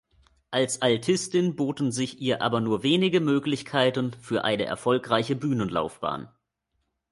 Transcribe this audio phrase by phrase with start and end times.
[0.49, 6.27] Als Altistin boten sich ihr aber nur wenige Möglichkeiten für eine erfolgreiche Bühnenlaufbahn.